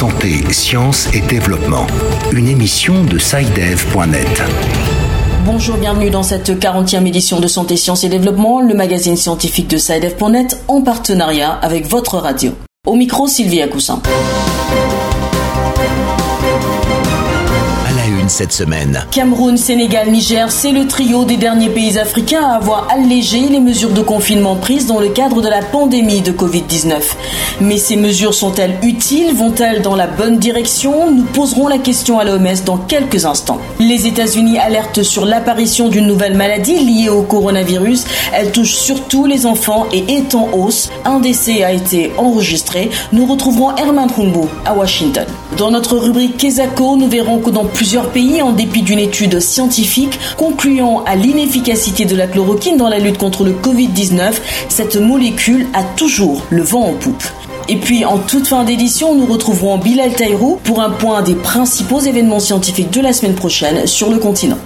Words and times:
Santé, 0.00 0.50
sciences 0.50 1.12
et 1.12 1.20
développement. 1.20 1.86
Une 2.32 2.48
émission 2.48 3.04
de 3.04 3.18
SciDev.net. 3.18 4.42
Bonjour, 5.44 5.76
bienvenue 5.76 6.08
dans 6.08 6.22
cette 6.22 6.48
40e 6.48 7.06
édition 7.06 7.38
de 7.38 7.46
Santé, 7.46 7.76
Sciences 7.76 8.04
et 8.04 8.08
Développement, 8.08 8.62
le 8.62 8.72
magazine 8.72 9.18
scientifique 9.18 9.68
de 9.68 9.76
SciDev.net 9.76 10.64
en 10.68 10.80
partenariat 10.80 11.52
avec 11.52 11.86
votre 11.86 12.16
radio. 12.16 12.52
Au 12.86 12.94
micro, 12.94 13.28
Sylvie 13.28 13.60
Coussin. 13.68 14.00
Cette 18.30 18.52
semaine. 18.52 19.04
Cameroun, 19.10 19.56
Sénégal, 19.56 20.10
Niger, 20.10 20.50
c'est 20.50 20.72
le 20.72 20.86
trio 20.86 21.24
des 21.24 21.36
derniers 21.36 21.68
pays 21.68 21.98
africains 21.98 22.42
à 22.42 22.54
avoir 22.56 22.88
allégé 22.90 23.40
les 23.40 23.60
mesures 23.60 23.90
de 23.90 24.00
confinement 24.00 24.56
prises 24.56 24.86
dans 24.86 25.00
le 25.00 25.08
cadre 25.08 25.42
de 25.42 25.48
la 25.48 25.62
pandémie 25.62 26.20
de 26.22 26.32
Covid-19. 26.32 26.94
Mais 27.60 27.76
ces 27.76 27.96
mesures 27.96 28.32
sont-elles 28.34 28.78
utiles? 28.82 29.34
Vont-elles 29.34 29.82
dans 29.82 29.96
la 29.96 30.06
bonne 30.06 30.38
direction? 30.38 31.10
Nous 31.10 31.24
poserons 31.24 31.68
la 31.68 31.78
question 31.78 32.18
à 32.18 32.24
l'OMS 32.24 32.64
dans 32.64 32.78
quelques 32.78 33.24
instants. 33.24 33.58
Les 33.78 34.06
États-Unis 34.06 34.58
alertent 34.58 35.02
sur 35.02 35.26
l'apparition 35.26 35.88
d'une 35.88 36.06
nouvelle 36.06 36.36
maladie 36.36 36.78
liée 36.78 37.08
au 37.08 37.22
coronavirus. 37.22 38.04
Elle 38.32 38.52
touche 38.52 38.74
surtout 38.74 39.26
les 39.26 39.44
enfants 39.44 39.86
et 39.92 40.04
est 40.14 40.34
en 40.34 40.48
hausse. 40.52 40.88
Un 41.04 41.18
décès 41.18 41.64
a 41.64 41.72
été 41.72 42.12
enregistré. 42.16 42.90
Nous 43.12 43.26
retrouverons 43.26 43.76
Herman 43.76 44.08
Humbo 44.16 44.48
à 44.64 44.74
Washington. 44.74 45.26
Dans 45.56 45.70
notre 45.70 45.96
rubrique 45.96 46.36
Kesako, 46.36 46.96
nous 46.96 47.08
verrons 47.08 47.38
que 47.38 47.50
dans 47.50 47.64
plusieurs 47.64 48.08
pays, 48.10 48.19
en 48.42 48.52
dépit 48.52 48.82
d'une 48.82 48.98
étude 48.98 49.40
scientifique 49.40 50.18
concluant 50.36 51.02
à 51.04 51.16
l'inefficacité 51.16 52.04
de 52.04 52.14
la 52.14 52.26
chloroquine 52.26 52.76
dans 52.76 52.88
la 52.88 52.98
lutte 52.98 53.18
contre 53.18 53.44
le 53.44 53.52
Covid-19, 53.52 54.34
cette 54.68 54.96
molécule 54.96 55.66
a 55.72 55.82
toujours 55.82 56.44
le 56.50 56.62
vent 56.62 56.84
en 56.88 56.92
poupe. 56.92 57.24
Et 57.68 57.76
puis 57.76 58.04
en 58.04 58.18
toute 58.18 58.46
fin 58.46 58.64
d'édition, 58.64 59.14
nous 59.14 59.26
retrouverons 59.26 59.78
Bilal 59.78 60.12
Taïrou 60.12 60.58
pour 60.64 60.82
un 60.82 60.90
point 60.90 61.22
des 61.22 61.34
principaux 61.34 62.00
événements 62.00 62.40
scientifiques 62.40 62.90
de 62.90 63.00
la 63.00 63.12
semaine 63.12 63.34
prochaine 63.34 63.86
sur 63.86 64.10
le 64.10 64.18
continent. 64.18 64.58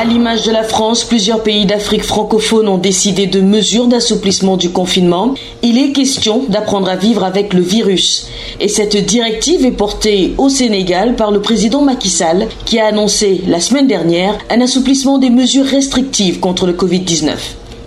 À 0.00 0.04
l'image 0.04 0.44
de 0.44 0.52
la 0.52 0.62
France, 0.62 1.02
plusieurs 1.02 1.42
pays 1.42 1.66
d'Afrique 1.66 2.04
francophone 2.04 2.68
ont 2.68 2.78
décidé 2.78 3.26
de 3.26 3.40
mesures 3.40 3.88
d'assouplissement 3.88 4.56
du 4.56 4.70
confinement. 4.70 5.34
Il 5.64 5.76
est 5.76 5.90
question 5.90 6.44
d'apprendre 6.48 6.88
à 6.88 6.94
vivre 6.94 7.24
avec 7.24 7.52
le 7.52 7.62
virus. 7.62 8.28
Et 8.60 8.68
cette 8.68 8.96
directive 8.96 9.66
est 9.66 9.72
portée 9.72 10.34
au 10.38 10.48
Sénégal 10.50 11.16
par 11.16 11.32
le 11.32 11.42
président 11.42 11.82
Macky 11.82 12.10
Sall 12.10 12.46
qui 12.64 12.78
a 12.78 12.86
annoncé 12.86 13.42
la 13.48 13.58
semaine 13.58 13.88
dernière 13.88 14.38
un 14.50 14.60
assouplissement 14.60 15.18
des 15.18 15.30
mesures 15.30 15.66
restrictives 15.66 16.38
contre 16.38 16.68
le 16.68 16.74
Covid-19. 16.74 17.32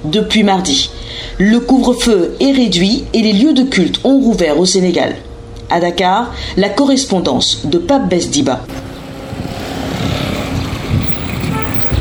Depuis 0.03 0.43
mardi, 0.43 0.89
le 1.37 1.61
couvre-feu 1.61 2.35
est 2.41 2.51
réduit 2.51 3.05
et 3.13 3.21
les 3.21 3.31
lieux 3.31 3.53
de 3.53 3.63
culte 3.63 4.01
ont 4.03 4.19
rouvert 4.19 4.59
au 4.59 4.65
Sénégal. 4.65 5.15
À 5.69 5.79
Dakar, 5.79 6.33
la 6.57 6.67
correspondance 6.67 7.61
de 7.63 7.77
Pape 7.77 8.09
Besdiba. 8.09 8.59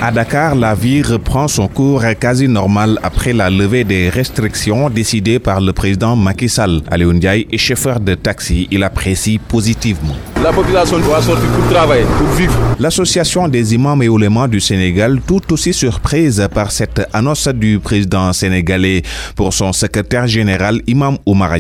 À 0.03 0.11
Dakar, 0.11 0.55
la 0.55 0.75
vie 0.75 1.03
reprend 1.03 1.47
son 1.47 1.69
cours 1.69 2.03
quasi 2.19 2.49
normal 2.49 2.99
après 3.03 3.35
la 3.35 3.51
levée 3.51 3.85
des 3.85 4.09
restrictions 4.09 4.89
décidées 4.89 5.39
par 5.39 5.61
le 5.61 5.75
président 5.75 6.17
Macky 6.17 6.49
Sall. 6.49 6.81
Aléon 6.91 7.13
Ndiaye 7.13 7.47
est 7.53 7.59
chauffeur 7.59 8.01
de 8.01 8.15
taxi. 8.15 8.67
Il 8.71 8.83
apprécie 8.83 9.39
positivement. 9.39 10.17
La 10.43 10.53
population 10.53 10.99
doit 11.01 11.21
sortir 11.21 11.51
pour 11.51 11.69
travailler, 11.71 12.05
pour 12.17 12.27
vivre. 12.29 12.55
L'association 12.79 13.47
des 13.47 13.75
imams 13.75 14.03
et 14.03 14.09
oulémas 14.09 14.49
du 14.49 14.59
Sénégal, 14.59 15.19
tout 15.29 15.53
aussi 15.53 15.75
surprise 15.75 16.49
par 16.55 16.71
cette 16.71 17.07
annonce 17.13 17.47
du 17.49 17.79
président 17.79 18.33
sénégalais. 18.33 19.03
Pour 19.37 19.53
son 19.53 19.75
secrétaire 19.75 20.27
général, 20.27 20.81
Imam 20.87 21.19
Oumar 21.27 21.57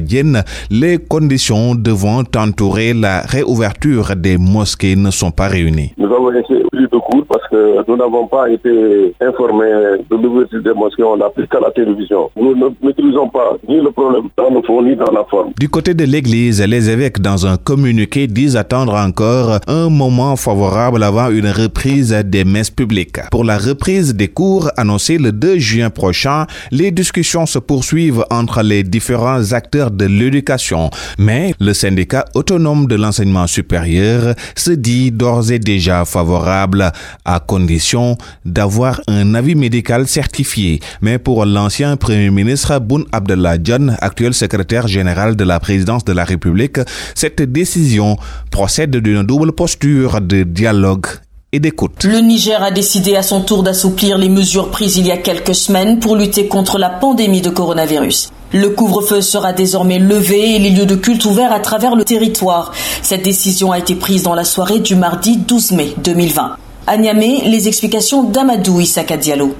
les 0.70 0.96
conditions 0.96 1.74
devant 1.74 2.22
entourer 2.34 2.94
la 2.94 3.20
réouverture 3.20 4.16
des 4.16 4.38
mosquées 4.38 4.96
ne 4.96 5.10
sont 5.10 5.30
pas 5.30 5.48
réunies. 5.48 5.92
Nous 5.98 6.06
avons 6.06 6.30
essayé 6.32 6.62
de 6.72 6.98
cours 6.98 7.24
parce 7.28 7.46
que 7.48 7.84
nous 7.86 7.96
n'avons 7.96 8.26
pas 8.26 8.48
été 8.48 9.14
informés 9.20 9.98
de 10.10 10.16
l'ouverture 10.16 10.62
des 10.62 10.72
mosquées, 10.72 11.02
on 11.02 11.16
n'a 11.18 11.28
plus 11.28 11.46
qu'à 11.48 11.60
la 11.60 11.70
télévision. 11.70 12.30
Nous 12.36 12.54
ne 12.56 12.68
maîtrisons 12.82 13.28
pas 13.28 13.56
ni 13.68 13.76
le 13.80 13.90
problème 13.90 14.28
dans 14.36 14.50
le 14.50 14.62
fond 14.62 14.82
ni 14.82 14.96
dans 14.96 15.10
la 15.12 15.24
forme. 15.24 15.52
Du 15.58 15.68
côté 15.68 15.92
de 15.94 16.04
l'Église, 16.04 16.62
les 16.66 16.88
évêques, 16.90 17.20
dans 17.20 17.46
un 17.46 17.56
communiqué, 17.56 18.26
disent 18.26 18.56
attendre 18.70 18.94
encore 18.94 19.58
un 19.66 19.88
moment 19.88 20.36
favorable 20.36 21.02
avant 21.02 21.28
une 21.28 21.48
reprise 21.48 22.12
des 22.24 22.44
messes 22.44 22.70
publiques. 22.70 23.18
Pour 23.32 23.42
la 23.42 23.58
reprise 23.58 24.14
des 24.14 24.28
cours 24.28 24.70
annoncée 24.76 25.18
le 25.18 25.32
2 25.32 25.58
juin 25.58 25.90
prochain, 25.90 26.46
les 26.70 26.92
discussions 26.92 27.46
se 27.46 27.58
poursuivent 27.58 28.24
entre 28.30 28.62
les 28.62 28.84
différents 28.84 29.50
acteurs 29.50 29.90
de 29.90 30.04
l'éducation. 30.04 30.88
Mais 31.18 31.52
le 31.58 31.74
syndicat 31.74 32.24
autonome 32.34 32.86
de 32.86 32.94
l'enseignement 32.94 33.48
supérieur 33.48 34.36
se 34.54 34.70
dit 34.70 35.10
d'ores 35.10 35.50
et 35.50 35.58
déjà 35.58 36.04
favorable 36.04 36.92
à 37.24 37.40
condition 37.40 38.16
d'avoir 38.44 39.00
un 39.08 39.34
avis 39.34 39.56
médical 39.56 40.06
certifié. 40.06 40.78
Mais 41.00 41.18
pour 41.18 41.44
l'ancien 41.44 41.96
Premier 41.96 42.30
ministre 42.30 42.78
Boun 42.78 43.04
Abdallah 43.10 43.56
John, 43.64 43.96
actuel 44.00 44.32
secrétaire 44.32 44.86
général 44.86 45.34
de 45.34 45.42
la 45.42 45.58
présidence 45.58 46.04
de 46.04 46.12
la 46.12 46.22
République, 46.22 46.78
cette 47.16 47.42
décision 47.42 48.16
procède 48.60 48.94
d'une 48.94 49.22
double 49.22 49.52
posture 49.52 50.20
de 50.20 50.42
dialogue 50.42 51.06
et 51.50 51.60
d'écoute. 51.60 52.04
Le 52.04 52.18
Niger 52.18 52.62
a 52.62 52.70
décidé 52.70 53.16
à 53.16 53.22
son 53.22 53.40
tour 53.40 53.62
d'assouplir 53.62 54.18
les 54.18 54.28
mesures 54.28 54.70
prises 54.70 54.98
il 54.98 55.06
y 55.06 55.10
a 55.10 55.16
quelques 55.16 55.54
semaines 55.54 55.98
pour 55.98 56.14
lutter 56.14 56.46
contre 56.46 56.76
la 56.76 56.90
pandémie 56.90 57.40
de 57.40 57.48
coronavirus. 57.48 58.30
Le 58.52 58.68
couvre-feu 58.68 59.22
sera 59.22 59.54
désormais 59.54 59.98
levé 59.98 60.56
et 60.56 60.58
les 60.58 60.68
lieux 60.68 60.84
de 60.84 60.94
culte 60.94 61.24
ouverts 61.24 61.54
à 61.54 61.60
travers 61.60 61.96
le 61.96 62.04
territoire. 62.04 62.72
Cette 63.00 63.22
décision 63.22 63.72
a 63.72 63.78
été 63.78 63.94
prise 63.94 64.24
dans 64.24 64.34
la 64.34 64.44
soirée 64.44 64.80
du 64.80 64.94
mardi 64.94 65.38
12 65.38 65.72
mai 65.72 65.94
2020. 66.04 66.56
À 66.86 66.96
Niamey, 66.98 67.40
les 67.46 67.66
explications 67.66 68.24
d'Amadou 68.24 68.78
Issaka 68.82 69.16
Diallo. 69.16 69.54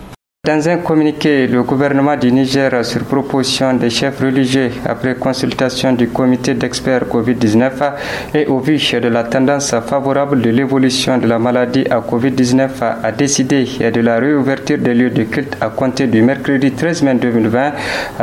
Dans 0.47 0.69
un 0.71 0.79
communiqué, 0.79 1.47
le 1.47 1.63
gouvernement 1.63 2.17
du 2.17 2.33
Niger, 2.33 2.83
sur 2.83 3.05
proposition 3.05 3.75
des 3.75 3.91
chefs 3.91 4.21
religieux, 4.21 4.71
après 4.87 5.15
consultation 5.15 5.93
du 5.93 6.09
comité 6.09 6.55
d'experts 6.55 7.05
COVID-19 7.13 7.71
et 8.35 8.47
au 8.47 8.59
vu 8.59 8.77
de 8.79 9.09
la 9.09 9.25
tendance 9.25 9.71
favorable 9.87 10.41
de 10.41 10.49
l'évolution 10.49 11.19
de 11.19 11.27
la 11.27 11.39
maladie 11.39 11.85
à 11.91 12.01
COVID-19, 12.01 12.69
a 13.03 13.13
décidé 13.13 13.67
de 13.95 14.01
la 14.01 14.19
réouverture 14.19 14.79
des 14.79 14.95
lieux 14.95 15.11
de 15.11 15.25
culte 15.25 15.59
à 15.61 15.69
compter 15.69 16.07
du 16.07 16.23
mercredi 16.23 16.73
13 16.73 17.03
mai 17.03 17.15
2020 17.17 17.73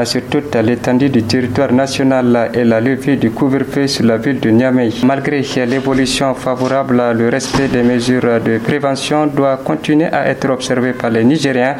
sur 0.03 0.23
toute 0.23 0.55
l'étendue 0.55 1.09
du 1.09 1.21
territoire 1.21 1.71
national 1.71 2.49
et 2.53 2.63
la 2.63 2.81
levée 2.81 3.17
du 3.17 3.29
couvre-feu 3.29 3.85
sur 3.85 4.03
la 4.05 4.17
ville 4.17 4.39
de 4.39 4.49
Niamey. 4.49 4.89
Malgré 5.03 5.43
l'évolution 5.67 6.33
favorable, 6.33 6.99
le 7.15 7.29
respect 7.29 7.67
des 7.67 7.83
mesures 7.83 8.41
de 8.43 8.57
prévention 8.57 9.27
doit 9.27 9.57
continuer 9.63 10.07
à 10.11 10.27
être 10.27 10.49
observé 10.49 10.93
par 10.93 11.11
les 11.11 11.23
Nigériens 11.23 11.75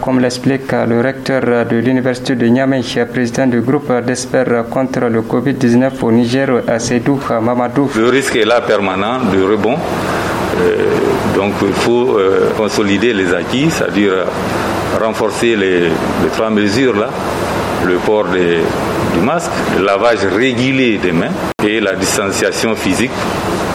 comme 0.00 0.20
l'explique 0.20 0.72
le 0.72 1.00
recteur 1.00 1.42
de 1.66 1.76
l'université 1.76 2.34
de 2.34 2.46
Niamey, 2.46 2.82
président 3.12 3.46
du 3.46 3.60
groupe 3.60 3.92
d'experts 4.06 4.64
contre 4.70 5.00
le 5.08 5.22
Covid-19 5.22 5.90
au 6.02 6.12
Niger, 6.12 6.48
Sedou 6.78 7.18
Mamadou. 7.40 7.90
Le 7.96 8.08
risque 8.08 8.36
est 8.36 8.44
là 8.44 8.60
permanent 8.60 9.18
de 9.32 9.42
rebond. 9.42 9.76
Euh, 10.60 11.36
donc 11.36 11.54
il 11.62 11.72
faut 11.72 12.18
euh, 12.18 12.50
consolider 12.56 13.12
les 13.14 13.32
acquis, 13.34 13.70
c'est-à-dire 13.70 14.12
renforcer 15.00 15.56
les, 15.56 15.88
trois 16.32 16.50
mesures 16.50 16.96
là, 16.96 17.08
le 17.86 17.96
port 17.96 18.26
du 18.28 19.20
masque, 19.20 19.50
le 19.78 19.84
lavage 19.84 20.24
régulier 20.24 20.98
des 20.98 21.12
mains 21.12 21.32
et 21.64 21.80
la 21.80 21.94
distanciation 21.94 22.74
physique 22.74 23.10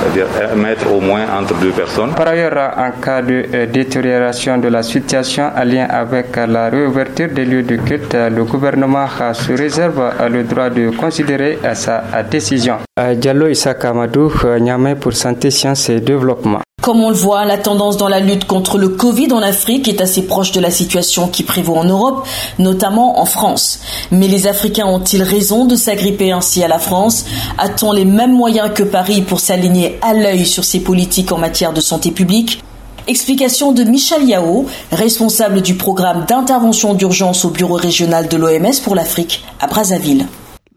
c'est-à-dire 0.07 0.55
mettre 0.55 0.91
au 0.91 0.99
moins 0.99 1.25
entre 1.39 1.55
deux 1.55 1.71
personnes. 1.71 2.13
Par 2.13 2.27
ailleurs, 2.27 2.71
en 2.77 2.91
cas 3.01 3.21
de 3.21 3.45
euh, 3.53 3.65
détérioration 3.65 4.57
de 4.57 4.67
la 4.67 4.83
situation 4.83 5.49
en 5.55 5.63
lien 5.63 5.85
avec 5.89 6.35
la 6.35 6.69
réouverture 6.69 7.29
des 7.29 7.45
lieux 7.45 7.63
de 7.63 7.75
culte, 7.77 8.13
le 8.15 8.43
gouvernement 8.43 9.07
se 9.33 9.53
réserve 9.53 10.11
le 10.29 10.43
droit 10.43 10.69
de 10.69 10.89
considérer 10.91 11.57
sa 11.73 12.03
décision. 12.29 12.77
Diallo 13.15 13.47
Issa 13.47 13.73
Kamadou, 13.73 14.31
Niamey 14.59 14.95
pour 14.95 15.13
Santé, 15.13 15.51
Sciences 15.51 15.89
et 15.89 15.99
Développement. 15.99 16.61
Comme 16.87 17.03
on 17.03 17.09
le 17.09 17.17
voit, 17.17 17.43
la 17.43 17.57
tendance 17.57 17.97
dans 17.97 18.07
la 18.07 18.21
lutte 18.21 18.45
contre 18.45 18.77
le 18.77 18.87
Covid 18.87 19.33
en 19.33 19.41
Afrique 19.41 19.89
est 19.89 19.99
assez 19.99 20.21
proche 20.21 20.53
de 20.53 20.61
la 20.61 20.71
situation 20.71 21.27
qui 21.27 21.43
prévaut 21.43 21.75
en 21.75 21.83
Europe, 21.83 22.25
notamment 22.59 23.19
en 23.19 23.25
France. 23.25 23.81
Mais 24.09 24.29
les 24.29 24.47
Africains 24.47 24.85
ont-ils 24.85 25.21
raison 25.21 25.65
de 25.65 25.75
s'agripper 25.75 26.31
ainsi 26.31 26.63
à 26.63 26.69
la 26.69 26.79
France? 26.79 27.25
A-t-on 27.57 27.91
les 27.91 28.05
mêmes 28.05 28.31
moyens 28.31 28.69
que 28.73 28.83
Paris 28.83 29.21
pour 29.21 29.41
s'aligner 29.41 29.99
à 30.01 30.13
l'œil 30.13 30.45
sur 30.45 30.63
ses 30.63 30.79
politiques 30.79 31.33
en 31.33 31.37
matière 31.37 31.73
de 31.73 31.81
santé 31.81 32.11
publique? 32.11 32.63
Explication 33.05 33.73
de 33.73 33.83
Michel 33.83 34.23
Yao, 34.23 34.65
responsable 34.93 35.61
du 35.61 35.73
programme 35.73 36.23
d'intervention 36.25 36.93
d'urgence 36.93 37.43
au 37.43 37.49
bureau 37.49 37.75
régional 37.75 38.29
de 38.29 38.37
l'OMS 38.37 38.79
pour 38.81 38.95
l'Afrique 38.95 39.43
à 39.59 39.67
Brazzaville. 39.67 40.25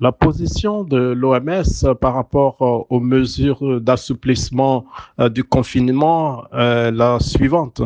La 0.00 0.12
position 0.12 0.82
de 0.82 0.96
l'OMS 0.96 1.94
par 2.00 2.14
rapport 2.14 2.86
aux 2.88 3.00
mesures 3.00 3.80
d'assouplissement 3.82 4.86
du 5.18 5.44
confinement 5.44 6.44
est 6.52 6.90
la 6.90 7.18
suivante. 7.20 7.82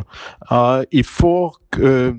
Il 0.93 1.05
faut 1.05 1.53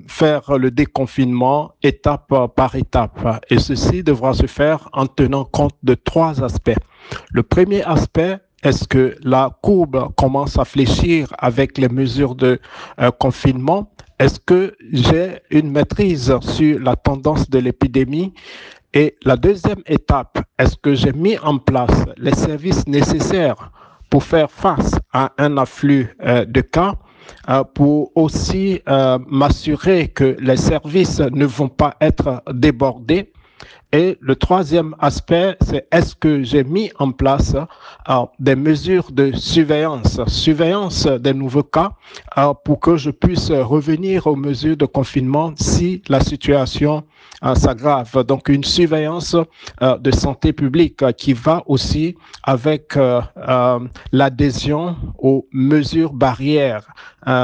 faire 0.06 0.58
le 0.58 0.70
déconfinement 0.70 1.72
étape 1.82 2.34
par 2.54 2.74
étape 2.74 3.42
et 3.48 3.58
ceci 3.58 4.02
devra 4.02 4.34
se 4.34 4.46
faire 4.46 4.88
en 4.92 5.06
tenant 5.06 5.44
compte 5.44 5.76
de 5.82 5.94
trois 5.94 6.44
aspects. 6.44 6.76
Le 7.30 7.42
premier 7.42 7.82
aspect, 7.84 8.38
est-ce 8.62 8.88
que 8.88 9.16
la 9.22 9.56
courbe 9.62 10.12
commence 10.16 10.58
à 10.58 10.64
fléchir 10.64 11.28
avec 11.38 11.78
les 11.78 11.88
mesures 11.88 12.34
de 12.34 12.58
euh, 13.00 13.10
confinement? 13.12 13.92
Est-ce 14.18 14.40
que 14.40 14.74
j'ai 14.92 15.40
une 15.50 15.70
maîtrise 15.70 16.34
sur 16.40 16.80
la 16.80 16.96
tendance 16.96 17.50
de 17.50 17.58
l'épidémie? 17.58 18.32
Et 18.94 19.16
la 19.22 19.36
deuxième 19.36 19.82
étape, 19.86 20.38
est-ce 20.58 20.76
que 20.76 20.94
j'ai 20.94 21.12
mis 21.12 21.38
en 21.38 21.58
place 21.58 22.04
les 22.16 22.34
services 22.34 22.86
nécessaires 22.86 23.70
pour 24.10 24.24
faire 24.24 24.50
face 24.50 24.92
à 25.12 25.32
un 25.38 25.58
afflux 25.58 26.16
euh, 26.24 26.44
de 26.44 26.60
cas 26.60 26.94
euh, 27.48 27.64
pour 27.64 28.12
aussi 28.16 28.80
m'assurer 29.28 30.08
que 30.08 30.36
les 30.40 30.56
services 30.56 31.20
ne 31.20 31.44
vont 31.44 31.68
pas 31.68 31.96
être 32.00 32.42
débordés? 32.52 33.32
Et 33.92 34.18
le 34.20 34.34
troisième 34.34 34.94
aspect, 34.98 35.56
c'est 35.62 35.86
est-ce 35.92 36.14
que 36.14 36.42
j'ai 36.42 36.64
mis 36.64 36.90
en 36.98 37.12
place 37.12 37.54
euh, 37.54 38.14
des 38.40 38.56
mesures 38.56 39.12
de 39.12 39.32
surveillance, 39.32 40.20
surveillance 40.26 41.06
des 41.06 41.32
nouveaux 41.32 41.62
cas 41.62 41.92
euh, 42.36 42.52
pour 42.64 42.80
que 42.80 42.96
je 42.96 43.10
puisse 43.10 43.50
revenir 43.50 44.26
aux 44.26 44.34
mesures 44.34 44.76
de 44.76 44.86
confinement 44.86 45.54
si 45.56 46.02
la 46.08 46.20
situation 46.20 46.98
euh, 46.98 47.00
s'aggrave. 47.54 48.24
Donc 48.24 48.48
une 48.48 48.64
surveillance 48.64 49.36
de 49.80 50.10
santé 50.10 50.52
publique 50.52 51.04
qui 51.16 51.32
va 51.32 51.62
aussi 51.66 52.14
avec 52.42 52.96
l'adhésion 54.12 54.96
aux 55.18 55.46
mesures 55.52 56.12
barrières, 56.12 56.86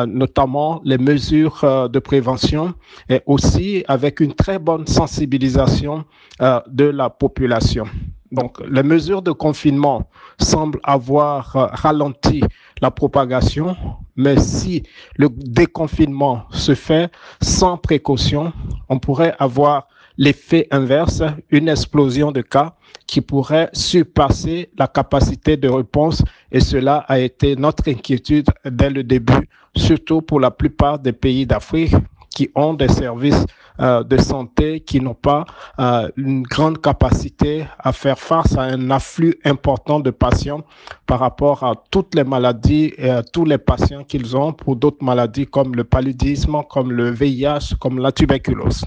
notamment 0.06 0.81
les 0.85 0.99
mesures 0.99 1.89
de 1.91 1.99
prévention 1.99 2.75
et 3.09 3.21
aussi 3.27 3.85
avec 3.89 4.21
une 4.21 4.35
très 4.35 4.59
bonne 4.59 4.87
sensibilisation 4.87 6.05
euh, 6.41 6.61
de 6.69 6.85
la 6.85 7.11
population. 7.11 7.87
Donc, 8.32 8.58
les 8.67 8.82
mesures 8.82 9.20
de 9.20 9.31
confinement 9.31 10.08
semblent 10.40 10.81
avoir 10.82 11.55
euh, 11.55 11.67
ralenti 11.70 12.40
la 12.81 12.90
propagation, 12.90 13.76
mais 14.17 14.38
si 14.38 14.82
le 15.17 15.29
déconfinement 15.31 16.44
se 16.50 16.75
fait 16.75 17.11
sans 17.43 17.76
précaution, 17.76 18.52
on 18.88 18.99
pourrait 18.99 19.34
avoir 19.38 19.87
l'effet 20.17 20.67
inverse, 20.70 21.23
une 21.50 21.69
explosion 21.69 22.32
de 22.32 22.40
cas 22.40 22.75
qui 23.06 23.20
pourrait 23.20 23.69
surpasser 23.75 24.70
la 24.79 24.87
capacité 24.87 25.56
de 25.58 25.69
réponse 25.69 26.23
et 26.50 26.61
cela 26.61 27.05
a 27.08 27.19
été 27.19 27.56
notre 27.56 27.88
inquiétude 27.90 28.49
dès 28.64 28.90
le 28.90 29.05
début, 29.05 29.49
surtout 29.76 30.23
pour 30.23 30.40
la 30.40 30.50
plupart 30.50 30.99
des 30.99 31.12
pays 31.12 31.46
d'Afrique 31.46 31.94
qui 32.32 32.50
ont 32.55 32.75
des 32.75 32.88
services 32.88 33.44
euh, 33.81 34.02
de 34.05 34.19
santé 34.19 34.81
qui 34.81 35.00
n'ont 35.00 35.14
pas 35.14 35.44
euh, 35.79 36.08
une 36.17 36.43
grande 36.43 36.81
capacité 36.81 37.67
à 37.79 37.93
faire 37.93 38.19
face 38.19 38.56
à 38.56 38.62
un 38.62 38.90
afflux 38.90 39.34
important 39.44 40.00
de 40.00 40.11
patients 40.11 40.62
par 41.06 41.20
rapport 41.20 41.62
à 41.64 41.75
toutes 41.90 42.14
les 42.14 42.25
maladies 42.25 42.93
et 42.99 43.11
à 43.11 43.23
tous 43.23 43.44
les 43.44 43.58
patients 43.58 44.05
qu'ils 44.05 44.37
ont 44.37 44.52
pour 44.52 44.76
d'autres 44.76 45.02
maladies 45.02 45.46
comme 45.46 45.75
le 45.75 45.84
paludisme, 45.84 46.62
comme 46.69 46.93
le 46.93 47.11
VIH, 47.11 47.76
comme 47.81 47.99
la 47.99 48.12
tuberculose. 48.12 48.84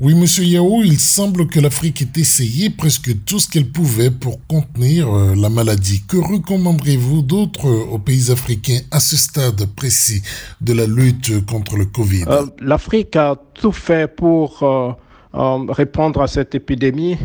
Oui, 0.00 0.14
Monsieur 0.14 0.44
Yao, 0.44 0.82
il 0.84 1.00
semble 1.00 1.48
que 1.48 1.58
l'Afrique 1.58 2.02
ait 2.02 2.20
essayé 2.20 2.70
presque 2.70 3.10
tout 3.24 3.40
ce 3.40 3.48
qu'elle 3.48 3.68
pouvait 3.68 4.12
pour 4.12 4.38
contenir 4.46 5.12
euh, 5.12 5.34
la 5.34 5.48
maladie. 5.48 6.02
Que 6.06 6.16
recommanderez-vous 6.16 7.22
d'autres 7.22 7.66
euh, 7.66 7.90
aux 7.90 7.98
pays 7.98 8.30
africains 8.30 8.78
à 8.92 9.00
ce 9.00 9.16
stade 9.16 9.66
précis 9.74 10.22
de 10.60 10.72
la 10.72 10.86
lutte 10.86 11.44
contre 11.46 11.76
le 11.76 11.84
Covid? 11.86 12.22
Euh, 12.28 12.46
L'Afrique 12.60 13.16
a 13.16 13.34
tout 13.54 13.72
fait 13.72 14.06
pour 14.06 14.62
répondre 15.34 16.22
à 16.22 16.28
cette 16.28 16.54
épidémie. 16.54 17.18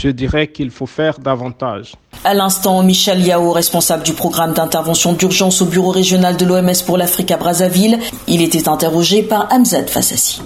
Je 0.00 0.08
dirais 0.08 0.46
qu'il 0.46 0.70
faut 0.70 0.86
faire 0.86 1.18
davantage. 1.18 1.96
À 2.22 2.34
l'instant, 2.34 2.84
Michel 2.84 3.20
Yao, 3.20 3.50
responsable 3.50 4.04
du 4.04 4.12
programme 4.12 4.52
d'intervention 4.52 5.14
d'urgence 5.14 5.60
au 5.60 5.66
bureau 5.66 5.90
régional 5.90 6.36
de 6.36 6.44
l'OMS 6.44 6.84
pour 6.86 6.98
l'Afrique 6.98 7.32
à 7.32 7.36
Brazzaville, 7.36 7.98
il 8.28 8.42
était 8.42 8.68
interrogé 8.68 9.24
par 9.24 9.52
Hamzad 9.52 9.90
Fassassi. 9.90 10.40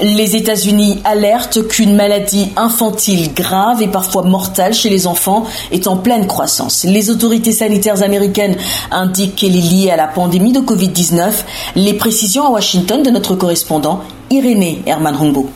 Les 0.00 0.36
États-Unis 0.36 1.00
alertent 1.04 1.66
qu'une 1.66 1.96
maladie 1.96 2.48
infantile 2.56 3.34
grave 3.34 3.82
et 3.82 3.88
parfois 3.88 4.22
mortelle 4.22 4.72
chez 4.72 4.90
les 4.90 5.08
enfants 5.08 5.44
est 5.72 5.88
en 5.88 5.96
pleine 5.96 6.28
croissance. 6.28 6.84
Les 6.84 7.10
autorités 7.10 7.52
sanitaires 7.52 8.02
américaines 8.04 8.56
indiquent 8.92 9.34
qu'elle 9.34 9.56
est 9.56 9.60
liée 9.60 9.90
à 9.90 9.96
la 9.96 10.06
pandémie 10.06 10.52
de 10.52 10.60
Covid-19. 10.60 11.32
Les 11.74 11.94
précisions 11.94 12.46
à 12.46 12.50
Washington 12.50 13.02
de 13.02 13.10
notre 13.10 13.34
correspondant 13.34 14.00
Irénée 14.30 14.82
Herman 14.86 15.16
Humbo. 15.16 15.50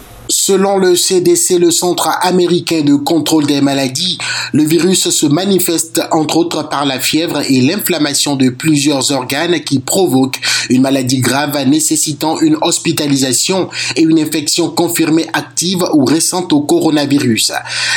Selon 0.44 0.76
le 0.76 0.96
CDC, 0.96 1.60
le 1.60 1.70
Centre 1.70 2.08
américain 2.20 2.80
de 2.80 2.96
contrôle 2.96 3.46
des 3.46 3.60
maladies, 3.60 4.18
le 4.52 4.64
virus 4.64 5.08
se 5.10 5.26
manifeste 5.26 6.02
entre 6.10 6.36
autres 6.36 6.68
par 6.68 6.84
la 6.84 6.98
fièvre 6.98 7.42
et 7.48 7.60
l'inflammation 7.60 8.34
de 8.34 8.48
plusieurs 8.48 9.12
organes 9.12 9.60
qui 9.60 9.78
provoquent 9.78 10.40
une 10.68 10.82
maladie 10.82 11.20
grave 11.20 11.56
nécessitant 11.68 12.40
une 12.40 12.56
hospitalisation 12.60 13.68
et 13.94 14.02
une 14.02 14.18
infection 14.18 14.68
confirmée 14.68 15.28
active 15.32 15.84
ou 15.94 16.04
récente 16.04 16.52
au 16.52 16.62
coronavirus. 16.62 17.52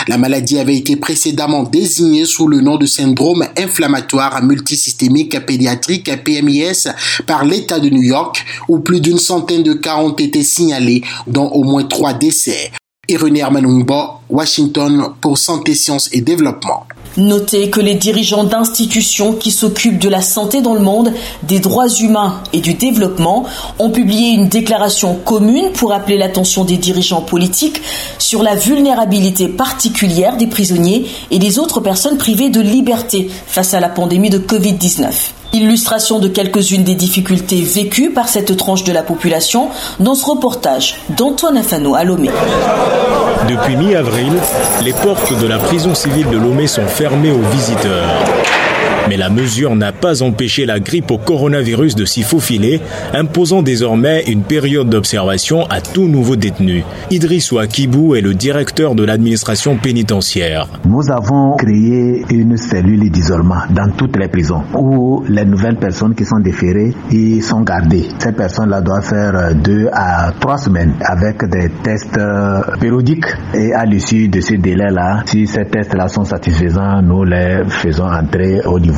La 0.08 0.20
maladie 0.20 0.60
avait 0.60 0.78
été 0.78 0.98
précédemment 0.98 1.64
désignée 1.64 2.26
sous 2.26 2.48
le 2.48 2.62
nom 2.62 2.78
de 2.78 2.86
syndrome 2.86 3.44
inflammatoire 3.58 4.44
multisystémique 4.44 5.44
pédiatrique 5.48 6.24
PMIS 6.24 6.90
par 7.26 7.44
l'État 7.44 7.80
de 7.80 7.90
New 7.90 8.04
York 8.04 8.46
où 8.70 8.82
plus 8.82 9.02
d'une 9.02 9.18
centaine 9.18 9.64
de 9.64 9.74
cas 9.74 9.98
ont 9.98 10.14
été 10.14 10.44
signalés 10.44 11.02
dont 11.26 11.48
au 11.48 11.64
moins 11.64 11.86
trois 11.86 12.14
décès. 12.14 12.35
Irénée 13.08 13.44
Armanumba, 13.44 14.20
Washington 14.30 15.10
pour 15.22 15.38
Santé, 15.38 15.76
Sciences 15.76 16.10
et 16.12 16.22
Développement. 16.22 16.88
Notez 17.18 17.70
que 17.70 17.80
les 17.80 17.96
dirigeants 17.96 18.44
d'institutions 18.44 19.34
qui 19.34 19.52
s'occupent 19.52 20.00
de 20.00 20.10
la 20.10 20.22
santé 20.22 20.62
dans 20.62 20.74
le 20.74 20.82
monde, 20.82 21.14
des 21.44 21.60
droits 21.60 21.88
humains 21.88 22.42
et 22.52 22.60
du 22.60 22.74
développement 22.74 23.46
ont 23.80 23.90
publié 23.90 24.32
une 24.32 24.50
déclaration 24.50 25.16
commune 25.24 25.72
pour 25.72 25.94
appeler 25.94 26.18
l'attention 26.18 26.66
des 26.66 26.78
dirigeants 26.78 27.22
politiques 27.22 27.82
sur 28.18 28.44
la 28.44 28.56
vulnérabilité 28.56 29.48
particulière 29.48 30.36
des 30.36 30.48
prisonniers 30.48 31.06
et 31.32 31.40
des 31.40 31.58
autres 31.58 31.80
personnes 31.80 32.18
privées 32.18 32.50
de 32.50 32.60
liberté 32.60 33.30
face 33.48 33.74
à 33.74 33.80
la 33.80 33.90
pandémie 33.90 34.30
de 34.30 34.40
Covid-19. 34.40 35.12
Illustration 35.56 36.20
de 36.20 36.28
quelques-unes 36.28 36.84
des 36.84 36.96
difficultés 36.96 37.62
vécues 37.62 38.10
par 38.10 38.28
cette 38.28 38.58
tranche 38.58 38.84
de 38.84 38.92
la 38.92 39.04
population 39.04 39.70
dans 40.02 40.14
ce 40.14 40.26
reportage 40.26 40.98
d'Antoine 41.16 41.56
Afano 41.56 41.96
à 41.96 42.04
Lomé. 42.04 42.30
Depuis 43.48 43.78
mi-avril, 43.78 44.34
les 44.84 44.92
portes 44.92 45.40
de 45.40 45.48
la 45.48 45.58
prison 45.58 45.96
civile 45.96 46.30
de 46.30 46.38
Lomé 46.38 46.68
sont 46.68 46.88
fermées 46.88 47.32
aux 47.32 47.50
visiteurs. 47.54 48.10
Mais 49.08 49.18
la 49.18 49.30
mesure 49.30 49.76
n'a 49.76 49.92
pas 49.92 50.24
empêché 50.24 50.66
la 50.66 50.80
grippe 50.80 51.12
au 51.12 51.18
coronavirus 51.20 51.96
de 51.96 52.06
s'y 52.06 52.24
faufiler, 52.24 52.82
imposant 53.14 53.62
désormais 53.62 54.24
une 54.28 54.42
période 54.42 54.90
d'observation 54.90 55.66
à 55.68 55.80
tout 55.80 56.08
nouveau 56.08 56.36
détenu. 56.36 56.84
Idriss 57.12 57.54
Kibou 57.70 58.16
est 58.16 58.22
le 58.22 58.34
directeur 58.34 58.96
de 58.96 59.04
l'administration 59.04 59.78
pénitentiaire. 59.78 60.68
Nous 60.86 61.12
avons 61.12 61.56
créé 61.58 62.26
une 62.32 62.58
cellule 62.58 63.12
d'isolement 63.12 63.62
dans 63.70 63.92
toutes 63.96 64.18
les 64.18 64.28
prisons 64.28 64.64
où 64.74 65.24
les 65.30 65.46
nouvelles 65.46 65.78
personnes 65.78 66.16
qui 66.16 66.26
sont 66.26 66.40
déférées 66.40 66.94
y 67.12 67.42
sont 67.42 67.62
gardées. 67.62 68.06
Ces 68.18 68.32
personnes-là 68.32 68.82
doivent 68.82 69.06
faire 69.06 69.54
deux 69.56 69.88
à 69.94 70.32
trois 70.40 70.58
semaines 70.58 70.94
avec 71.02 71.44
des 71.50 71.70
tests 71.84 72.18
euh, 72.18 72.62
périodiques 72.80 73.26
et 73.54 73.74
à 73.74 73.86
l'issue 73.86 74.28
de 74.30 74.42
ce 74.42 74.56
délai-là, 74.56 75.24
si 75.26 75.46
ces 75.46 75.66
tests-là 75.66 76.08
sont 76.08 76.24
satisfaisants, 76.24 77.02
nous 77.04 77.24
les 77.24 77.64
faisons 77.68 78.06
entrer 78.06 78.62
au 78.66 78.80
niveau 78.80 78.95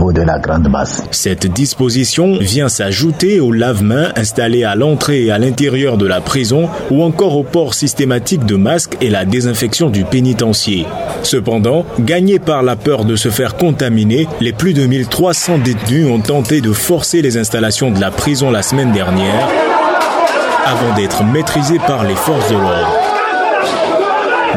Cette 1.12 1.48
disposition 1.48 2.38
vient 2.40 2.70
s'ajouter 2.70 3.40
aux 3.40 3.52
lave-mains 3.52 4.12
installés 4.16 4.64
à 4.64 4.76
l'entrée 4.76 5.26
et 5.26 5.32
à 5.32 5.40
l'intérieur 5.40 5.98
de 5.98 6.06
la 6.06 6.22
prison 6.22 6.70
ou 6.92 7.04
encore 7.04 7.36
au 7.36 7.44
port 7.44 7.74
systématique 7.74 8.46
de 8.46 8.56
masques 8.56 8.98
et 9.02 9.10
la 9.10 9.26
désinfection 9.26 9.90
du 9.90 10.04
pénitencier. 10.04 10.86
Cependant, 11.24 11.86
gagnés 12.00 12.40
par 12.40 12.64
la 12.64 12.76
peur 12.76 13.06
de 13.06 13.16
se 13.16 13.30
faire 13.30 13.56
contaminer, 13.56 14.28
les 14.40 14.54
plus 14.54 14.74
de 14.74 14.86
1300 14.86 15.60
détenus 15.60 16.08
ont 16.08 16.20
tenté 16.20 16.62
de 16.62 16.72
forcer 16.74 17.22
les 17.22 17.38
installations 17.38 17.92
de 17.92 18.00
la 18.00 18.12
prison 18.12 18.52
la 18.52 18.62
semaine 18.62 18.92
dernière 18.92 19.48
avant 20.66 20.94
d'être 20.96 21.24
maîtrisés 21.24 21.80
par 21.80 22.04
les 22.04 22.16
forces 22.16 22.50
de 22.50 22.56
l'ordre. 22.56 23.07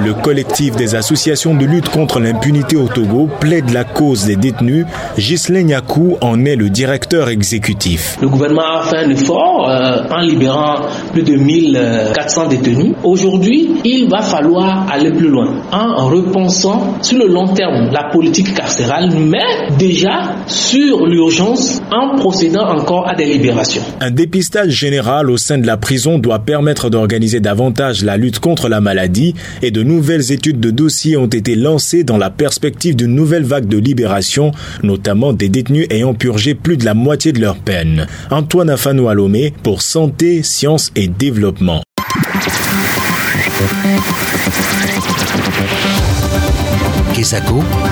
Le 0.02 0.14
collectif 0.14 0.76
des 0.76 0.95
associations 0.95 1.54
de 1.54 1.66
lutte 1.66 1.90
contre 1.90 2.21
l'impunité 2.21 2.75
au 2.75 2.88
Togo 2.88 3.28
plaide 3.38 3.71
la 3.71 3.85
cause 3.85 4.25
des 4.25 4.37
détenus. 4.37 4.87
Ghislain 5.19 5.69
Yakou 5.69 6.16
en 6.23 6.42
est 6.47 6.57
le 6.57 6.71
directeur 6.71 7.28
exécutif. 7.28 8.16
Le 8.23 8.28
gouvernement 8.28 8.78
a 8.80 8.83
fait 8.85 8.97
un 8.97 9.11
effort 9.11 9.69
euh, 9.69 10.02
en 10.11 10.21
libérant 10.21 10.87
plus 11.12 11.23
de 11.23 11.35
1400 11.35 12.49
détenus. 12.49 12.95
Aujourd'hui, 13.04 13.73
il 13.85 14.09
va 14.09 14.23
falloir 14.23 14.87
aller 14.90 15.11
plus 15.12 15.28
loin 15.28 15.57
en 15.71 16.09
repensant 16.09 16.95
sur 17.02 17.19
le 17.19 17.26
long 17.26 17.49
terme 17.49 17.90
la 17.92 18.04
politique 18.04 18.54
carcérale, 18.54 19.11
mais 19.14 19.76
déjà 19.78 20.35
sur 20.47 21.07
l'urgence 21.07 21.83
en 21.92 22.16
procédant 22.16 22.66
encore 22.69 23.07
à 23.07 23.14
des 23.14 23.26
libérations. 23.26 23.83
Un 24.00 24.11
dépistage 24.11 24.71
général 24.71 25.28
au 25.28 25.37
sein 25.37 25.59
de 25.59 25.66
la 25.66 25.76
prison 25.76 26.19
doit 26.19 26.38
permettre 26.38 26.88
d'organiser 26.88 27.40
davantage 27.40 28.02
la 28.02 28.16
lutte 28.16 28.38
contre 28.38 28.69
la 28.71 28.80
maladie 28.80 29.35
et 29.61 29.71
de 29.71 29.89
nouvelles 29.90 30.30
études 30.30 30.61
de 30.61 30.70
dossiers 30.70 31.16
ont 31.16 31.26
été 31.26 31.56
lancées 31.56 32.04
dans 32.04 32.16
la 32.16 32.30
perspective 32.30 32.94
d'une 32.94 33.14
nouvelle 33.14 33.44
vague 33.44 33.66
de 33.66 33.76
libération, 33.76 34.52
notamment 34.82 35.32
des 35.32 35.49
détenus 35.49 35.87
ayant 35.90 36.14
purgé 36.14 36.54
plus 36.54 36.76
de 36.76 36.85
la 36.85 36.94
moitié 36.94 37.32
de 37.32 37.40
leur 37.40 37.56
peine. 37.56 38.06
Antoine 38.30 38.70
Afano 38.70 39.09
Alomé 39.09 39.52
pour 39.62 39.82
Santé, 39.82 40.42
Sciences 40.42 40.92
et 40.94 41.09
Développement. 41.09 41.82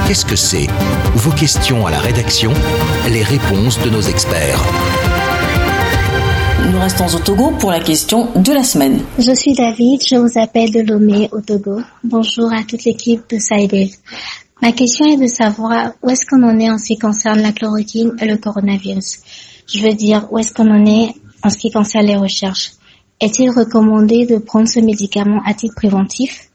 Qu'est-ce 0.07 0.25
que 0.25 0.37
c'est? 0.37 0.69
Vos 1.17 1.33
questions 1.33 1.87
à 1.87 1.90
la 1.90 1.99
rédaction, 1.99 2.52
les 3.11 3.23
réponses 3.23 3.78
de 3.85 3.90
nos 3.90 4.00
experts. 4.00 5.18
Nous 6.71 6.79
restons 6.81 7.07
au 7.07 7.19
Togo 7.21 7.53
pour 7.59 7.71
la 7.71 7.81
question 7.81 8.29
de 8.37 8.53
la 8.53 8.63
semaine. 8.63 9.01
Je 9.19 9.33
suis 9.33 9.55
David, 9.55 10.03
je 10.07 10.17
vous 10.17 10.39
appelle 10.39 10.71
de 10.71 10.81
Lomé 10.81 11.31
au 11.33 11.41
Togo. 11.41 11.81
Bonjour 12.05 12.53
à 12.53 12.63
toute 12.63 12.85
l'équipe 12.85 13.23
de 13.31 13.39
Saïdel. 13.39 13.89
Ma 14.61 14.73
question 14.73 15.07
est 15.07 15.17
de 15.17 15.29
savoir 15.29 15.93
où 16.03 16.11
est-ce 16.11 16.27
qu'on 16.27 16.43
en 16.43 16.59
est 16.59 16.71
en 16.71 16.77
ce 16.77 16.89
qui 16.89 16.99
concerne 16.99 17.41
la 17.41 17.53
chloroquine 17.53 18.13
et 18.21 18.27
le 18.27 18.37
coronavirus. 18.37 19.21
Je 19.67 19.83
veux 19.83 19.95
dire, 19.95 20.27
où 20.31 20.39
est-ce 20.39 20.53
qu'on 20.53 20.71
en 20.71 20.85
est 20.85 21.15
en 21.43 21.49
ce 21.49 21.57
qui 21.57 21.71
concerne 21.71 22.05
les 22.05 22.17
recherches? 22.17 22.73
Est-il 23.19 23.51
recommandé 23.51 24.27
de 24.27 24.37
prendre 24.37 24.69
ce 24.69 24.81
médicament 24.81 25.41
à 25.47 25.55
titre 25.55 25.75
préventif? 25.75 26.51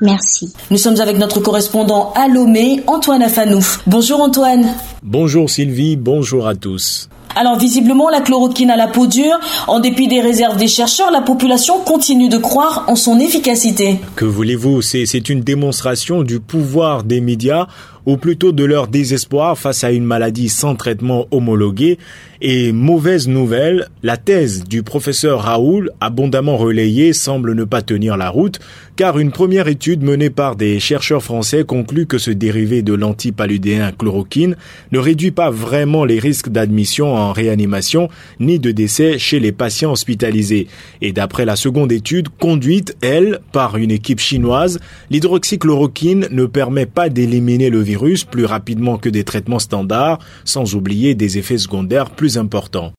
Merci. 0.00 0.52
Nous 0.70 0.78
sommes 0.78 1.00
avec 1.00 1.18
notre 1.18 1.40
correspondant 1.40 2.12
à 2.14 2.28
Lomé, 2.28 2.82
Antoine 2.86 3.22
Afanou. 3.22 3.60
Bonjour 3.88 4.20
Antoine. 4.20 4.74
Bonjour 5.02 5.50
Sylvie, 5.50 5.96
bonjour 5.96 6.46
à 6.46 6.54
tous. 6.54 7.08
Alors 7.40 7.56
visiblement, 7.56 8.08
la 8.08 8.20
chloroquine 8.20 8.68
à 8.68 8.76
la 8.76 8.88
peau 8.88 9.06
dure, 9.06 9.38
en 9.68 9.78
dépit 9.78 10.08
des 10.08 10.20
réserves 10.20 10.56
des 10.56 10.66
chercheurs, 10.66 11.12
la 11.12 11.20
population 11.20 11.78
continue 11.78 12.28
de 12.28 12.36
croire 12.36 12.84
en 12.88 12.96
son 12.96 13.20
efficacité. 13.20 14.00
Que 14.16 14.24
voulez-vous? 14.24 14.82
C'est 14.82 15.28
une 15.28 15.42
démonstration 15.42 16.24
du 16.24 16.40
pouvoir 16.40 17.04
des 17.04 17.20
médias 17.20 17.68
ou 18.06 18.16
plutôt 18.16 18.52
de 18.52 18.64
leur 18.64 18.88
désespoir 18.88 19.58
face 19.58 19.84
à 19.84 19.92
une 19.92 20.04
maladie 20.04 20.48
sans 20.48 20.74
traitement 20.74 21.26
homologué. 21.30 21.98
Et 22.40 22.70
mauvaise 22.70 23.26
nouvelle, 23.26 23.88
la 24.04 24.16
thèse 24.16 24.62
du 24.62 24.84
professeur 24.84 25.40
Raoul, 25.40 25.90
abondamment 26.00 26.56
relayée, 26.56 27.12
semble 27.12 27.54
ne 27.54 27.64
pas 27.64 27.82
tenir 27.82 28.16
la 28.16 28.30
route, 28.30 28.60
car 28.94 29.18
une 29.18 29.32
première 29.32 29.66
étude 29.66 30.04
menée 30.04 30.30
par 30.30 30.54
des 30.54 30.78
chercheurs 30.78 31.22
français 31.22 31.64
conclut 31.64 32.06
que 32.06 32.18
ce 32.18 32.30
dérivé 32.30 32.82
de 32.82 32.94
l'antipaludéen 32.94 33.90
chloroquine 33.90 34.56
ne 34.92 34.98
réduit 35.00 35.32
pas 35.32 35.50
vraiment 35.50 36.04
les 36.04 36.20
risques 36.20 36.48
d'admission 36.48 37.12
en 37.12 37.32
réanimation 37.32 38.08
ni 38.38 38.60
de 38.60 38.70
décès 38.70 39.18
chez 39.18 39.40
les 39.40 39.52
patients 39.52 39.92
hospitalisés. 39.92 40.68
Et 41.02 41.12
d'après 41.12 41.44
la 41.44 41.56
seconde 41.56 41.90
étude, 41.90 42.28
conduite, 42.28 42.96
elle, 43.00 43.40
par 43.50 43.76
une 43.76 43.90
équipe 43.90 44.20
chinoise, 44.20 44.78
l'hydroxychloroquine 45.10 46.28
ne 46.30 46.46
permet 46.46 46.86
pas 46.86 47.08
d'éliminer 47.08 47.68
le 47.68 47.80
virus 47.80 47.97
plus 48.30 48.44
rapidement 48.44 48.98
que 48.98 49.08
des 49.08 49.24
traitements 49.24 49.58
standards, 49.58 50.18
sans 50.44 50.74
oublier 50.74 51.14
des 51.14 51.38
effets 51.38 51.58
secondaires 51.58 52.10
plus 52.10 52.38
importants. 52.38 52.92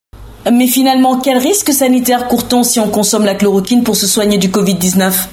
Mais 0.52 0.68
finalement, 0.68 1.20
quel 1.20 1.38
risque 1.38 1.72
sanitaire 1.72 2.28
court-on 2.28 2.64
si 2.64 2.80
on 2.80 2.90
consomme 2.90 3.26
la 3.26 3.36
chloroquine 3.36 3.84
pour 3.84 3.96
se 3.96 4.08
soigner 4.08 4.38
du 4.38 4.50
Covid-19 4.50 5.28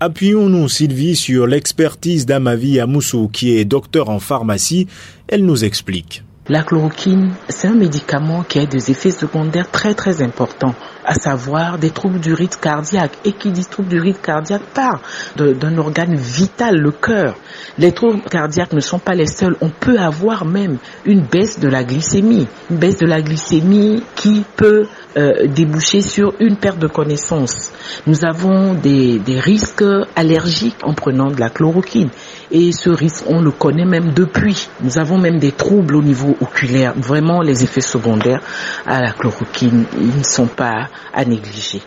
Appuyons-nous, 0.00 0.68
Sylvie, 0.68 1.14
sur 1.14 1.46
l'expertise 1.46 2.24
d'Amavi 2.24 2.80
Amoussou, 2.80 3.28
qui 3.30 3.56
est 3.56 3.66
docteur 3.66 4.08
en 4.08 4.18
pharmacie. 4.18 4.86
Elle 5.28 5.44
nous 5.44 5.64
explique. 5.64 6.24
La 6.48 6.62
chloroquine, 6.62 7.32
c'est 7.48 7.68
un 7.68 7.74
médicament 7.74 8.42
qui 8.42 8.58
a 8.58 8.66
des 8.66 8.90
effets 8.90 9.10
secondaires 9.10 9.70
très 9.70 9.94
très 9.94 10.22
importants, 10.22 10.74
à 11.10 11.14
savoir 11.14 11.76
des 11.78 11.90
troubles 11.90 12.20
du 12.20 12.32
rythme 12.32 12.60
cardiaque. 12.60 13.18
Et 13.24 13.32
qui 13.32 13.50
dit 13.50 13.64
troubles 13.64 13.88
du 13.88 13.98
rythme 13.98 14.20
cardiaque 14.22 14.62
part 14.72 15.00
d'un 15.36 15.76
organe 15.76 16.14
vital, 16.14 16.76
le 16.76 16.92
cœur. 16.92 17.34
Les 17.78 17.90
troubles 17.90 18.20
cardiaques 18.30 18.72
ne 18.72 18.80
sont 18.80 19.00
pas 19.00 19.14
les 19.14 19.26
seuls. 19.26 19.56
On 19.60 19.70
peut 19.70 19.98
avoir 19.98 20.44
même 20.44 20.78
une 21.04 21.22
baisse 21.22 21.58
de 21.58 21.66
la 21.68 21.82
glycémie, 21.82 22.46
une 22.70 22.76
baisse 22.76 22.98
de 22.98 23.06
la 23.06 23.22
glycémie 23.22 24.04
qui 24.14 24.44
peut 24.56 24.86
euh, 25.16 25.48
déboucher 25.48 26.00
sur 26.00 26.32
une 26.38 26.54
perte 26.54 26.78
de 26.78 26.86
connaissance. 26.86 27.72
Nous 28.06 28.24
avons 28.24 28.74
des, 28.74 29.18
des 29.18 29.40
risques 29.40 29.82
allergiques 30.14 30.78
en 30.84 30.94
prenant 30.94 31.32
de 31.32 31.40
la 31.40 31.50
chloroquine. 31.50 32.10
Et 32.52 32.70
ce 32.70 32.90
risque, 32.90 33.24
on 33.28 33.40
le 33.40 33.50
connaît 33.50 33.84
même 33.84 34.12
depuis. 34.12 34.68
Nous 34.80 34.98
avons 34.98 35.18
même 35.18 35.38
des 35.38 35.52
troubles 35.52 35.96
au 35.96 36.02
niveau 36.02 36.36
oculaire. 36.40 36.94
Vraiment, 36.96 37.42
les 37.42 37.64
effets 37.64 37.80
secondaires 37.80 38.42
à 38.86 39.00
la 39.00 39.12
chloroquine, 39.12 39.86
ils 39.98 40.18
ne 40.18 40.24
sont 40.24 40.46
pas 40.46 40.88
à 41.14 41.24
négliger. 41.24 41.82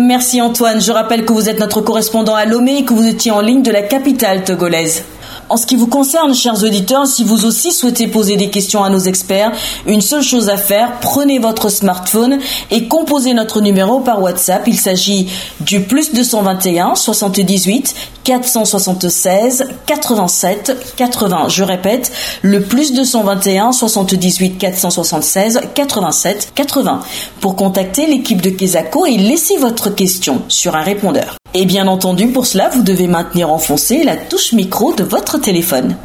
Merci 0.00 0.40
Antoine. 0.40 0.80
Je 0.80 0.92
rappelle 0.92 1.24
que 1.24 1.32
vous 1.32 1.48
êtes 1.48 1.58
notre 1.58 1.80
correspondant 1.80 2.34
à 2.34 2.44
Lomé 2.44 2.78
et 2.78 2.84
que 2.84 2.92
vous 2.92 3.06
étiez 3.06 3.30
en 3.30 3.40
ligne 3.40 3.62
de 3.62 3.70
la 3.70 3.82
capitale 3.82 4.44
togolaise. 4.44 5.04
En 5.50 5.56
ce 5.56 5.64
qui 5.64 5.76
vous 5.76 5.86
concerne, 5.86 6.34
chers 6.34 6.62
auditeurs, 6.62 7.06
si 7.06 7.24
vous 7.24 7.46
aussi 7.46 7.72
souhaitez 7.72 8.06
poser 8.06 8.36
des 8.36 8.50
questions 8.50 8.84
à 8.84 8.90
nos 8.90 8.98
experts, 8.98 9.52
une 9.86 10.02
seule 10.02 10.22
chose 10.22 10.50
à 10.50 10.58
faire, 10.58 11.00
prenez 11.00 11.38
votre 11.38 11.70
smartphone 11.70 12.38
et 12.70 12.86
composez 12.86 13.32
notre 13.32 13.62
numéro 13.62 14.00
par 14.00 14.20
WhatsApp. 14.20 14.64
Il 14.66 14.78
s'agit 14.78 15.30
du 15.60 15.80
plus 15.80 16.12
221 16.12 16.94
78 16.94 17.94
476 18.24 19.68
87 19.86 20.94
80. 20.96 21.48
Je 21.48 21.64
répète, 21.64 22.12
le 22.42 22.62
plus 22.62 22.92
221 22.92 23.72
78 23.72 24.58
476 24.58 25.60
87 25.74 26.52
80 26.54 27.00
pour 27.40 27.56
contacter 27.56 28.06
l'équipe 28.06 28.42
de 28.42 28.50
Kesako 28.50 29.06
et 29.06 29.16
laisser 29.16 29.56
votre 29.56 29.88
question 29.88 30.42
sur 30.48 30.76
un 30.76 30.82
répondeur. 30.82 31.37
Et 31.54 31.64
bien 31.64 31.86
entendu, 31.86 32.28
pour 32.28 32.44
cela, 32.46 32.68
vous 32.68 32.82
devez 32.82 33.06
maintenir 33.06 33.50
enfoncée 33.50 34.04
la 34.04 34.16
touche 34.16 34.52
micro 34.52 34.94
de 34.94 35.02
votre 35.02 35.38
téléphone. 35.38 35.96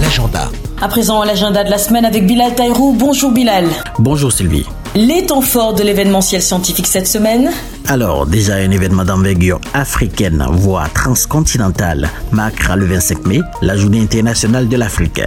L'agenda. 0.00 0.48
À 0.80 0.86
présent, 0.86 1.24
l'agenda 1.24 1.64
de 1.64 1.70
la 1.70 1.78
semaine 1.78 2.04
avec 2.04 2.26
Bilal 2.26 2.54
Taïrou. 2.54 2.94
Bonjour 2.96 3.32
Bilal. 3.32 3.66
Bonjour 3.98 4.30
Sylvie. 4.30 4.66
Les 4.96 5.26
temps 5.26 5.42
forts 5.42 5.74
de 5.74 5.82
l'événementiel 5.82 6.40
scientifique 6.40 6.86
cette 6.86 7.06
semaine 7.06 7.50
Alors, 7.86 8.26
déjà 8.26 8.54
un 8.54 8.70
événement 8.70 9.04
d'envergure 9.04 9.60
africaine, 9.74 10.42
voire 10.50 10.90
transcontinentale, 10.90 12.08
marquera 12.32 12.76
le 12.76 12.86
25 12.86 13.26
mai 13.26 13.42
la 13.60 13.76
journée 13.76 14.00
internationale 14.00 14.68
de 14.68 14.76
l'Afrique. 14.78 15.20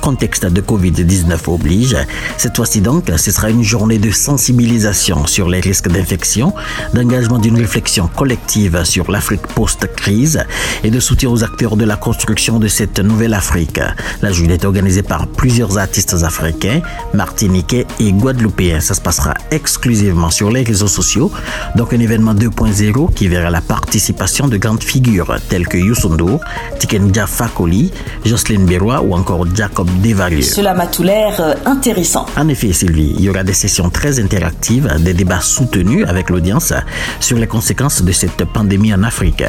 Contexte 0.00 0.46
de 0.46 0.62
Covid-19 0.62 1.36
oblige. 1.48 1.98
Cette 2.38 2.56
fois-ci 2.56 2.80
donc, 2.80 3.12
ce 3.14 3.30
sera 3.30 3.50
une 3.50 3.62
journée 3.62 3.98
de 3.98 4.10
sensibilisation 4.10 5.26
sur 5.26 5.50
les 5.50 5.60
risques 5.60 5.88
d'infection, 5.88 6.54
d'engagement 6.94 7.38
d'une 7.38 7.58
réflexion 7.58 8.08
collective 8.16 8.84
sur 8.84 9.10
l'Afrique 9.10 9.46
post-crise 9.48 10.42
et 10.82 10.90
de 10.90 10.98
soutien 10.98 11.28
aux 11.28 11.44
acteurs 11.44 11.76
de 11.76 11.84
la 11.84 11.96
construction 11.96 12.58
de 12.58 12.68
cette 12.68 13.00
nouvelle 13.00 13.34
Afrique. 13.34 13.80
La 14.22 14.32
journée 14.32 14.54
est 14.54 14.64
organisée 14.64 15.02
par 15.02 15.26
plusieurs 15.26 15.76
artistes 15.76 16.16
africains, 16.22 16.80
martiniquais 17.12 17.86
et 17.98 18.12
guadeloupéens. 18.12 18.80
Ça 18.80 18.94
se 18.94 19.00
passera 19.10 19.34
exclusivement 19.50 20.30
sur 20.30 20.52
les 20.52 20.62
réseaux 20.62 20.86
sociaux. 20.86 21.32
Donc 21.74 21.92
un 21.92 21.98
événement 21.98 22.32
2.0 22.32 23.12
qui 23.12 23.26
verra 23.26 23.50
la 23.50 23.60
participation 23.60 24.46
de 24.46 24.56
grandes 24.56 24.84
figures 24.84 25.34
telles 25.48 25.66
que 25.66 25.76
Youssou 25.76 26.10
N'Dour, 26.10 26.38
Tikenja 26.78 27.26
Fakoli, 27.26 27.90
Jocelyn 28.24 28.66
Beroy 28.66 29.00
ou 29.02 29.12
encore 29.14 29.44
Jacob 29.52 29.88
Devarieux. 30.00 30.42
Cela 30.42 30.74
m'a 30.74 30.86
tout 30.86 31.02
l'air 31.02 31.40
euh, 31.40 31.54
intéressant. 31.66 32.24
En 32.36 32.46
effet, 32.46 32.72
Sylvie, 32.72 33.12
il 33.18 33.24
y 33.24 33.28
aura 33.28 33.42
des 33.42 33.52
sessions 33.52 33.90
très 33.90 34.20
interactives, 34.20 34.88
des 35.00 35.12
débats 35.12 35.40
soutenus 35.40 36.06
avec 36.06 36.30
l'audience 36.30 36.72
sur 37.18 37.36
les 37.36 37.48
conséquences 37.48 38.02
de 38.02 38.12
cette 38.12 38.44
pandémie 38.44 38.94
en 38.94 39.02
Afrique. 39.02 39.42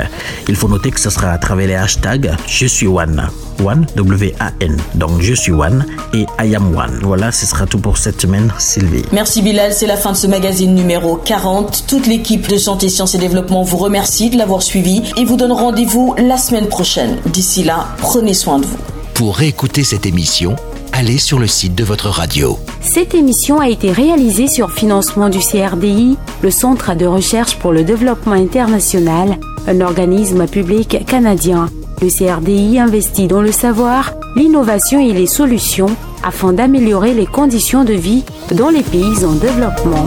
Il 0.48 0.56
faut 0.56 0.70
noter 0.70 0.90
que 0.90 1.00
ce 1.00 1.12
sera 1.12 1.30
à 1.34 1.38
travers 1.38 1.68
les 1.68 1.76
hashtags 1.76 2.32
Je 2.48 2.66
suis 2.66 2.88
One. 2.88 3.30
One, 3.64 3.86
W-A-N. 3.96 4.78
Donc 4.96 5.22
Je 5.22 5.36
suis 5.36 5.52
One 5.52 5.86
et 6.14 6.26
I 6.44 6.56
am 6.56 6.76
One. 6.76 6.98
Voilà, 7.04 7.32
ce 7.32 7.46
sera 7.46 7.68
tout 7.68 7.78
pour 7.78 8.00
cette 8.00 8.20
semaine, 8.20 8.52
Sylvie. 8.58 9.06
Merci 9.12 9.44
Bilal, 9.52 9.74
c'est 9.74 9.86
la 9.86 9.98
fin 9.98 10.14
de 10.14 10.18
ce 10.18 10.28
magazine 10.28 10.74
numéro 10.74 11.18
40. 11.18 11.84
Toute 11.86 12.08
l'équipe 12.08 12.48
de 12.48 12.56
Santé, 12.56 12.88
Sciences 12.88 13.16
et 13.16 13.18
Développement 13.18 13.64
vous 13.64 13.76
remercie 13.76 14.30
de 14.30 14.38
l'avoir 14.38 14.62
suivi 14.62 15.04
et 15.18 15.26
vous 15.26 15.36
donne 15.36 15.52
rendez-vous 15.52 16.16
la 16.18 16.38
semaine 16.38 16.68
prochaine. 16.68 17.18
D'ici 17.26 17.66
là, 17.66 17.90
prenez 17.98 18.34
soin 18.34 18.60
de 18.60 18.66
vous. 18.66 18.78
Pour 19.14 19.36
réécouter 19.36 19.84
cette 19.84 20.06
émission, 20.06 20.56
allez 20.94 21.18
sur 21.18 21.38
le 21.38 21.48
site 21.48 21.76
de 21.76 21.84
votre 21.84 22.08
radio. 22.08 22.58
Cette 22.80 23.14
émission 23.14 23.60
a 23.60 23.68
été 23.68 23.92
réalisée 23.92 24.48
sur 24.48 24.72
financement 24.72 25.28
du 25.28 25.40
CRDI, 25.40 26.16
le 26.42 26.50
Centre 26.50 26.96
de 26.96 27.06
recherche 27.06 27.58
pour 27.58 27.74
le 27.74 27.84
développement 27.84 28.36
international, 28.36 29.38
un 29.68 29.82
organisme 29.82 30.48
public 30.48 31.06
canadien. 31.06 31.70
Le 32.02 32.08
CRDI 32.08 32.80
investit 32.80 33.28
dans 33.28 33.42
le 33.42 33.52
savoir, 33.52 34.14
l'innovation 34.36 35.00
et 35.00 35.14
les 35.14 35.28
solutions 35.28 35.96
afin 36.24 36.54
d'améliorer 36.54 37.14
les 37.14 37.26
conditions 37.26 37.84
de 37.84 37.94
vie 37.94 38.24
dans 38.54 38.70
les 38.70 38.84
pays 38.84 39.26
en 39.26 39.34
développement. 39.34 40.06